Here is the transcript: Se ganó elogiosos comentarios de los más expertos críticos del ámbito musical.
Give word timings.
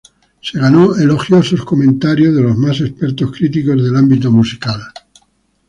Se 0.41 0.59
ganó 0.59 0.95
elogiosos 0.95 1.63
comentarios 1.63 2.33
de 2.33 2.41
los 2.41 2.57
más 2.57 2.81
expertos 2.81 3.31
críticos 3.31 3.83
del 3.83 3.95
ámbito 3.95 4.31
musical. 4.31 4.81